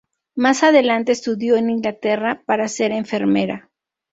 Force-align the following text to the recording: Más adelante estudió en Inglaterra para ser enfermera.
Más 0.33 0.63
adelante 0.63 1.11
estudió 1.11 1.57
en 1.57 1.69
Inglaterra 1.69 2.41
para 2.47 2.67
ser 2.67 2.91
enfermera. 2.91 3.69